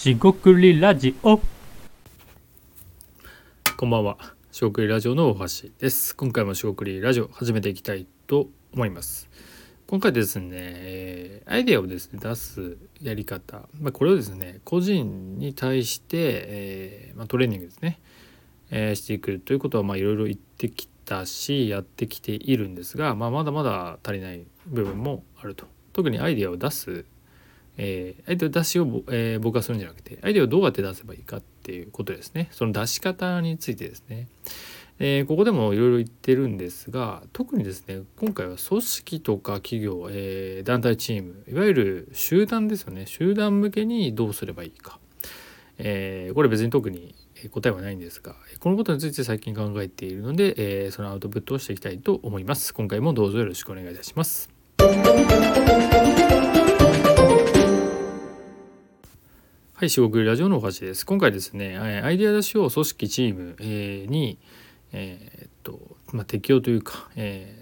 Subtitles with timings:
[0.00, 1.38] しごくりラジオ
[3.76, 4.16] こんばんは。
[4.50, 6.16] しごくりラジオの大橋です。
[6.16, 9.28] 今回もしごくりラジオ始めていきたいと思います。
[9.86, 18.00] 今回ですね、えアイデアをですね出すやり方、まあ、これをですね個人に対して、えーまあ、トレーニングですね、
[18.70, 25.66] えーしていくということはまあいろいろ言ってきたしやってきているんですが、まあ、まだまだ足りない部分もあると。
[25.92, 27.04] 特にアイデアを出す
[27.82, 32.48] えー、アイデア出しを、えー僕がするんじゃなくてアイデアをどうやって出せばいいかっていうことですね。
[32.50, 34.28] その出し方についてですね、
[34.98, 43.06] えーここでもいろいろ言ってるんですが特にですね今回は組織とか企業、えー団体チームいわゆる集団ですよね。
[43.06, 44.98] 集団向けにどうすればいいか、
[45.78, 52.74] えーこれ別に特にえ答えはないんですがこのことについて最近考えているので、えーそのアウトプットをしていきたいと思います。
[52.74, 54.50] 今回もどうぞよろしくお願いいたします。
[59.80, 61.06] はい、四国ラジオのおはです。
[61.06, 64.38] 今回ですね、アイデア出しを組織チーム、えに、
[64.92, 67.56] えーっと、まあ、適用というか、え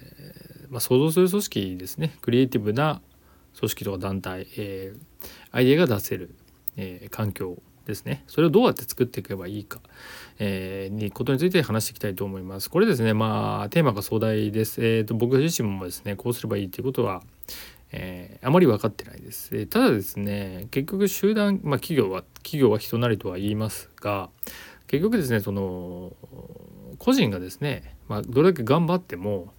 [0.69, 3.01] ーまあ、想像する組織ですね、クリエイティブな
[3.57, 4.95] 組織とか団体、え
[5.53, 6.35] アイデアが出せる、
[6.77, 9.79] え環境ですね、それをどうやって作っていけばいいか、
[10.41, 12.69] えーにことについて話していきたいと思います。
[12.69, 14.85] これですね、まあ、テーマが壮大です。
[14.85, 17.23] えーっと、僕自身もですね、こうすればいいということは、
[17.93, 19.51] えあまり分かってないです。
[19.53, 24.31] えただですね結局集団、まあ、企業は企業は人なりとは言いますが
[24.87, 26.15] 結局ですねその
[26.99, 29.53] 個人がですね、まあ、どれだけ頑張っても、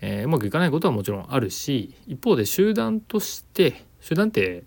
[0.00, 4.64] えーうまくいかないことはもちろんあるし一方で集団として集団って、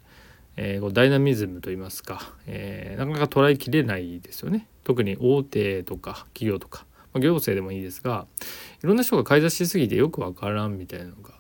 [0.56, 4.68] えーこうダイナミズムといいますか、えーなかなか捉えきれないですよね。
[4.86, 8.26] 特に大手とか企業とか、まあ、行政でもいいですが
[8.82, 11.34] いろんな人が買い出ししすぎてよくわからんみたいなのが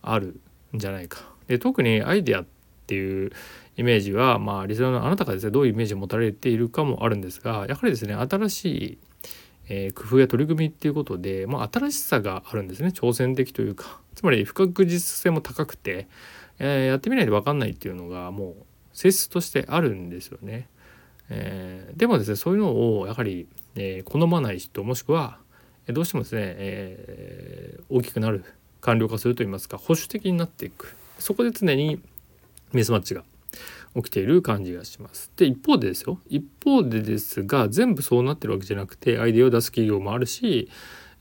[0.00, 0.40] ある
[0.74, 1.27] んじゃないか。
[1.48, 2.46] で特にアイデアっ
[2.86, 3.32] ていう
[3.76, 8.98] イメージはまあリスナーのあなたがですねどういうイメージを持たれているかもあるんですがやはりですね新しい、
[9.68, 16.08] えー工夫や取り組みっていうことで、まあ、新しさがあるんですね挑戦的というかつまり不確実性も高くて、
[16.58, 18.54] えーやってみないと分かんないっていうのがもう
[18.92, 20.68] 性質としてあるんですよね。
[21.30, 25.38] えーでもですねそういうのをやはり、え好まない人もしくは
[25.86, 28.44] どうしてもですね、えー大きくなる
[28.80, 32.00] 官僚化するといいますか保守的になっていくそこで常に
[32.72, 33.24] ミスマッチが
[33.96, 35.30] 起きている感じがします。
[35.36, 40.68] で一方でですよ一方でですが全部そうなってるわけじゃなくてアイデアを出す企業もあるし、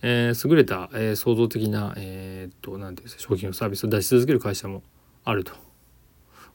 [0.02, 4.84] えー優れた、えー創造的な、えーっとなんていうんですか商品やサービスを出し続ける会社も
[5.24, 5.54] あると。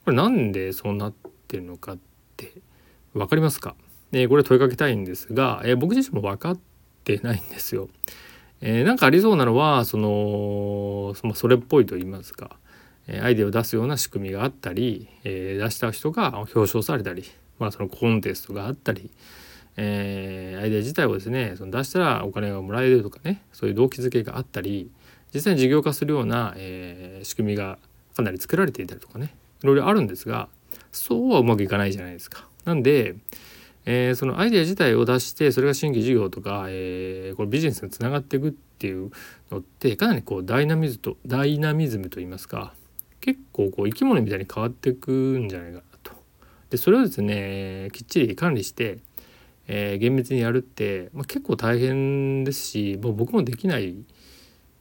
[0.04, 1.14] これなんでそうなっ
[1.48, 1.98] てるのかっ
[2.36, 2.53] て
[3.14, 3.74] 分かりますか、
[4.12, 6.59] えーこれ問いかけたいんですが、えー僕自身も分かっ
[7.04, 7.88] てないんですよ。
[8.60, 12.59] えーなんかありそうなのはそのそれっぽいと言いますか、
[13.09, 17.25] アイデアを出すような仕組みがあったり、え出した人が表彰されたり、
[17.59, 19.11] まあ、そのコンテストがあったり、
[19.77, 24.91] えアイデア自体をですねその出したらお金がもらえるとかねそういう動機づけがあったり
[25.33, 27.79] 実際に事業化するような、え仕組みが
[28.15, 30.49] かなり作られていたりとかねいろいろあるんですが
[30.93, 32.47] そうはうまくいかないじゃないですか。
[32.65, 33.17] なんで
[33.84, 39.11] えーそのアイデア自体を出してそれが新規事業とか、えーこれビジネスにつながっていくっていう
[39.51, 42.75] のってかなりこうダイナミズとダイナミズムといいますか
[43.22, 46.12] 結構こう生き物みたいに変わっていくんじゃないかなと。
[46.69, 48.99] でそれをですねきっちり管理して、
[49.69, 53.94] えー厳密にやるって、まあ、結構大変ですしもう僕もできない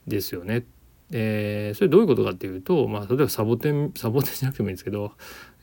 [0.07, 0.65] ですよね。
[1.11, 5.13] えーそれどういうことかっていうと、まあ、例えばサボテンサボテンじゃなくてもいいんですけど、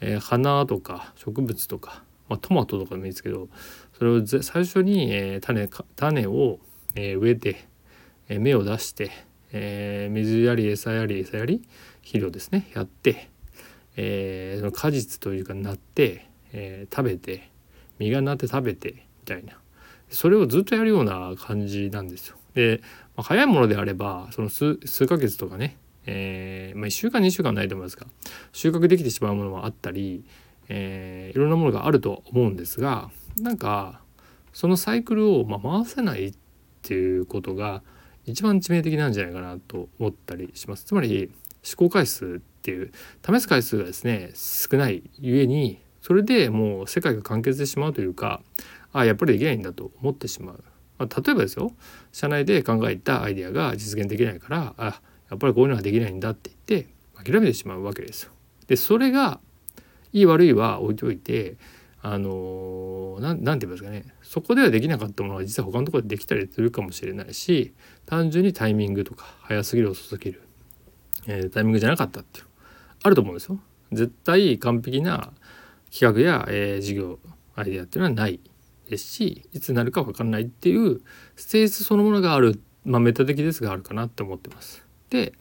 [0.00, 3.48] えー花とか植物とか、まあ、トマトとかでもいいですけど
[3.98, 6.58] それを最初に、えー種種を、
[6.94, 7.66] えー植えて、
[8.28, 9.10] えー芽を出して、
[9.52, 11.62] えー水やり餌やり餌やり
[12.08, 13.28] 肥料ですねやって、
[13.96, 17.50] えーその果実というかなって、えー食べて
[17.98, 19.58] 実がなって食べてみたいな
[20.08, 22.36] それをずっとやるような感じなんですよ。
[22.54, 22.80] で、
[23.14, 25.76] まあ、早いものであればその数数ヶ月とかね、
[26.06, 28.06] えーまあ、1週間2週間ないと思いますが
[28.52, 30.24] 収穫できてしまうものもあったり、
[30.70, 34.00] えいろんなものがあると思うんですがなんか
[34.54, 36.34] そのサイクルをま回せないっ
[36.82, 37.82] ていうことが
[38.24, 40.84] 一番致命的なんじゃないかなと思ったりします。
[40.84, 41.30] つまり
[41.62, 42.92] 試行回数っていう
[43.24, 48.40] 試す回数がですね少ないゆえにそれでもう世界が完結してしまうというか
[48.92, 50.64] あやっぱりできないんだと思ってしまう。
[50.98, 51.72] まあ、例えばですよ
[52.12, 55.00] 社内で考えたアイデアが実現できないからあ
[55.30, 56.88] やっぱりこういうのができないんだって言って
[57.22, 58.32] 諦めてしまうわけですよ。
[58.66, 59.40] でそれが
[60.12, 61.56] いい悪いは置いておいて
[62.00, 67.74] あのなんなんて言いますかねそこではできなかったものが実は他のところでできたりするかもしれないし
[68.06, 70.42] 単純にタイミングとか早すぎる遅すぎる、
[71.28, 72.46] えータイミングじゃなかったっていう
[73.04, 73.60] あると思うんですよ。
[73.92, 75.30] 絶対完璧な
[75.92, 77.18] 企画や、えー、事業
[77.54, 78.40] アイデアっていうのはない
[78.88, 81.00] ですしいつになるか分かんないっていう
[81.36, 84.84] ステージそのものがある、まあ、メタ的ですがあるかなって思ってます。
[85.10, 85.32] で、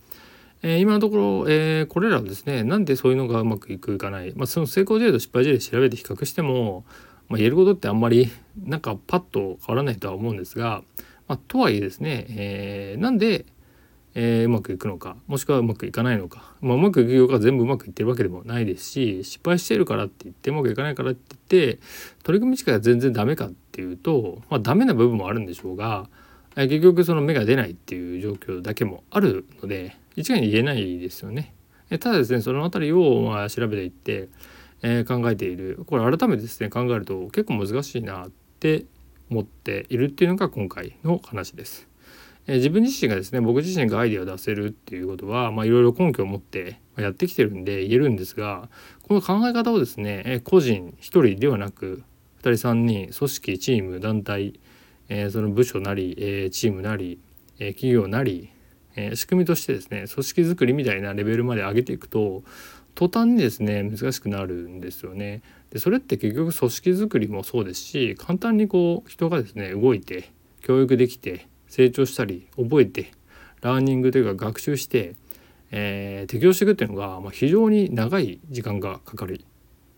[0.62, 6.86] えー、今のところ、えー、これらはですねなんでそういうのがうまくいくいかない、まあ、その成功事例と失敗事例調べて比較しても、
[7.30, 8.32] まあ、言えることってあんまり
[8.64, 10.84] なんかパッと変わらないとは思うんですが、
[11.28, 13.46] まあ、とはいえですね、えー、なんで
[14.20, 21.80] えー、うまくいくのかもしくはうまくいかないのか、まあ、うまくいく業が全部うまくいってるわけでもないですし失敗してるからって言ってうまくいかないからって言って
[22.24, 26.10] 取り組み自体が全然ダメかっていうと、まあ、ダメな部分もあるんでしょうが、
[26.56, 31.54] えー、結局その芽が出ないっていう状況だけもあるので一概に言えないですよね。
[31.92, 34.30] えただですねその辺りをまあ調べていって、
[34.82, 38.86] えー、考えているこれ改めてですね考えると結構難しいなって
[39.30, 41.88] 思っているっていうのが今回の話です。
[42.48, 48.70] え自分自身がですね僕自身がアイデアを出せるっていうことは、いろいろ根拠を持ってやってきてるんで言えるんですが
[49.04, 52.04] この考え方をですね、え個人1人ではなく
[52.42, 54.60] 2人3人組織チーム団体、
[55.10, 57.20] えその部署なり、えチームなり、
[57.60, 58.50] え企業なり、
[58.96, 62.44] え仕組みとしてですね組織づくりみたいなレベルまで上げていくと
[62.96, 65.42] 途端にですね難しくなるんですよね。
[65.70, 73.12] でそれって結局組織づくりもそうですし簡単にこう人がですね動いて教育できて成長したり覚えて
[73.62, 75.16] ラーニングというか学習して、
[75.72, 79.44] えー、適応していくっていうのが、まあ、非常に長い時間がかかる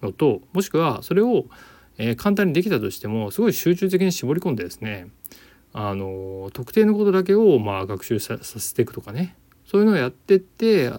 [0.01, 1.45] のともしくはそれを、
[1.97, 5.07] えー、簡単にできたとしてもすごい集中的に絞り込んでですね
[5.73, 10.91] あの特定のことだけをまあ学習させていくとかねそういうのをやってって、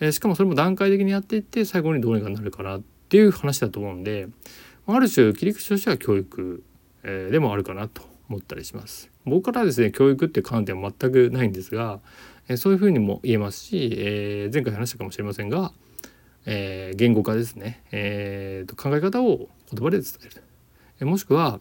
[0.00, 4.28] えー、しかもそれも段階的にやっていって最後にどうにかなるかなっていう話だと思うんで
[4.86, 6.64] ある種切り口としては教育、
[7.04, 9.10] えー、でもあるかなと思ったりします。
[9.24, 12.00] 僕からはですね教育って観点は全くないんですが、
[12.48, 15.72] えそういうふうにも言えますし、えー、前回話したかもしれませんが、
[16.46, 20.42] えー、言語化ですね、えーと、考え方を言葉で伝える、
[21.00, 21.60] えもしくは、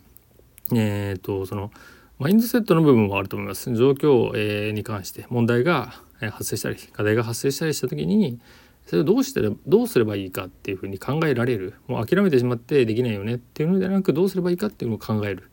[0.73, 1.71] えーと、その
[2.19, 3.73] マインドセットの部分もあると思います。
[3.75, 8.39] 状況、えに関して問題が発生したり課題が発生したりした時に
[8.87, 15.51] それをどうしてどうすればいいかっていうふうに考えられるもう諦めてしまってできないよねっていうのではなくどうすればいいかっていうのを考える。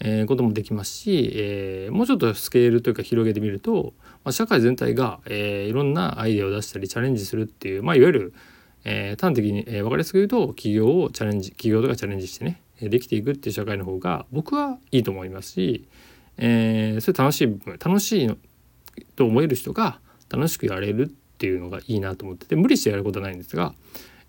[0.00, 8.34] えー、こともできますし、えー、もうちょっとスケールというか広げてみると、まあ、社会全体が、えー、いろんなアイデアを出したりチャレンジするっていう、まあ、いわゆる、
[8.84, 15.88] えー、端的に、えー、分かりやすく言うと企業をチャレンジ企業とかチャレンジしてねできていくっていう社会の方が僕はいいと思いますし、
[16.36, 18.36] えー、それ楽しい部分楽しい
[19.16, 19.98] と思える人が
[20.30, 21.08] 楽しくやれるっ
[21.38, 23.74] ていうのがいいなと思ってて無理してやることはないんですが、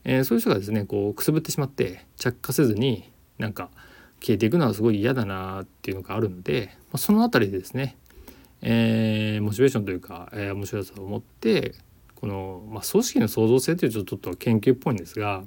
[0.04, 3.70] えー、そういう人がですねこうくすぶってしまって着火せずになんか
[4.22, 7.98] 消えていくのはすごい嫌だなっていうのがあるので、まあ、その辺りでですね、
[8.62, 11.76] えー、モチベーションというか、えー、面白さを持って
[12.16, 15.44] この、まあ、組織の創造性というとちょっと研究っぽいんですが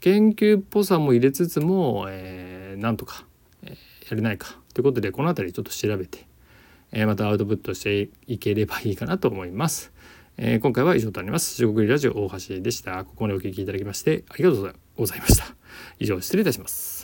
[0.00, 3.24] 研究っぽさも入れつつも、えー、なんとか、
[3.62, 6.26] えー、やれないかということでこの辺りちょっと調べて、
[6.92, 9.92] えー、またアウトプットしていければいいかなと思います。
[10.36, 11.56] えー、今回は以上となります。
[11.56, 13.04] 中国ラジオ大橋でした。
[13.04, 15.44] ここまでお聞きいただきましてありがとうございました。
[15.98, 17.03] 以上失礼いたします。